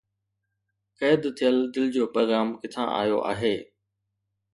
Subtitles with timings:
[1.01, 3.55] قيد ٿيل دل جو پيغام ڪٿان آيو آهي؟